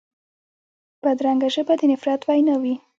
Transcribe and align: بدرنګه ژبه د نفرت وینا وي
بدرنګه 1.03 1.47
ژبه 1.55 1.73
د 1.79 1.81
نفرت 1.91 2.21
وینا 2.27 2.55
وي 2.61 2.75